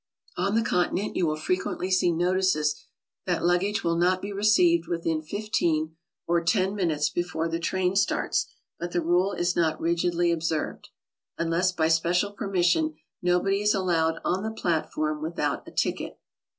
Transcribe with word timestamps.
On 0.35 0.55
the 0.55 0.63
Continent 0.63 1.15
you 1.15 1.27
will 1.27 1.35
frequently 1.35 1.91
see 1.91 2.11
notices 2.11 2.73
that 3.27 3.45
luggage 3.45 3.83
will 3.83 3.95
not 3.95 4.19
be 4.19 4.33
received 4.33 4.87
with 4.87 5.05
in 5.05 5.21
15 5.21 5.95
(or 6.25 6.43
10) 6.43 6.73
minutes 6.73 7.09
before 7.11 7.47
the 7.47 7.59
train 7.59 7.95
starts, 7.95 8.47
but 8.79 8.93
the 8.93 9.01
rule 9.03 9.31
is 9.33 9.55
not 9.55 9.79
rigidly 9.79 10.31
observed. 10.31 10.89
Unless 11.37 11.73
by 11.73 11.87
special 11.87 12.31
permission, 12.31 12.95
nobody 13.21 13.61
is 13.61 13.75
allowed 13.75 14.19
on 14.25 14.41
the 14.41 14.49
platform 14.49 15.21
without 15.21 15.67
a 15.67 15.71
ticket. 15.71 16.17